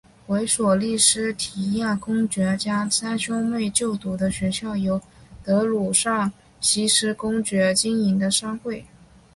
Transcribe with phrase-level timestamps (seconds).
[0.25, 4.99] 为索利斯提亚公爵家三兄妹就读的学校由
[5.43, 8.83] 德鲁萨西斯公爵经营的商会。